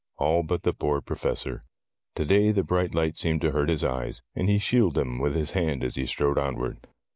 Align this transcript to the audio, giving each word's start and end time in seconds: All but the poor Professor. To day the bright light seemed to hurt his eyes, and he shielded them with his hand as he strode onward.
All 0.17 0.41
but 0.41 0.63
the 0.63 0.73
poor 0.73 0.99
Professor. 0.99 1.63
To 2.15 2.25
day 2.25 2.51
the 2.51 2.63
bright 2.63 2.95
light 2.95 3.15
seemed 3.15 3.41
to 3.41 3.51
hurt 3.51 3.69
his 3.69 3.83
eyes, 3.83 4.23
and 4.33 4.49
he 4.49 4.57
shielded 4.57 4.99
them 4.99 5.19
with 5.19 5.35
his 5.35 5.51
hand 5.51 5.83
as 5.83 5.93
he 5.93 6.07
strode 6.07 6.39
onward. 6.39 6.87